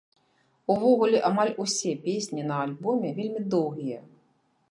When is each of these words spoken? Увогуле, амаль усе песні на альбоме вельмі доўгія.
Увогуле, 0.75 1.19
амаль 1.29 1.51
усе 1.65 1.91
песні 2.07 2.41
на 2.51 2.55
альбоме 2.65 3.13
вельмі 3.19 3.41
доўгія. 3.55 4.01